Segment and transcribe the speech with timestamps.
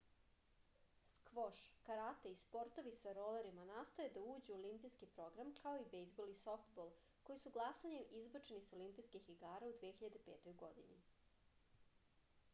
[1.15, 1.57] skvoš
[1.89, 6.37] karate i sportovi sa rolerima nastoje da uđu u olimpijski program kao i bejzbol i
[6.43, 6.89] softbol
[7.29, 10.49] koji su glasanjem izbačeni sa olimpijskih igara u 2005.
[10.65, 10.99] godini